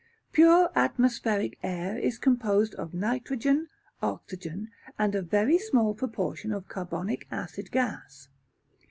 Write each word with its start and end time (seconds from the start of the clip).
Pure 0.31 0.71
atmospheric 0.73 1.59
air 1.61 1.95
is 1.95 2.17
composed 2.17 2.73
of 2.73 2.91
nitrogen, 2.91 3.67
oxygen, 4.01 4.71
and 4.97 5.13
a 5.13 5.21
very 5.21 5.59
small 5.59 5.93
proportion 5.93 6.51
of 6.51 6.67
carbonic 6.67 7.27
acid 7.31 7.69
gas. 7.69 8.27